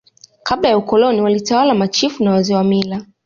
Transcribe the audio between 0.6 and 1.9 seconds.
ya Ukoloni walitawala